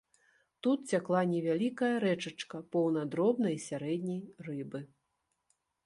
[0.67, 4.79] Тут цякла невялікая рэчачка, поўная дробнай і сярэдняй рыбы.